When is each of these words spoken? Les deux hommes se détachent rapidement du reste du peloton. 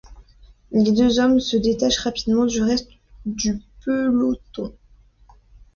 Les 0.71 0.91
deux 0.93 1.19
hommes 1.19 1.39
se 1.39 1.57
détachent 1.57 1.99
rapidement 1.99 2.47
du 2.47 2.59
reste 2.63 2.89
du 3.27 3.61
peloton. 3.85 4.73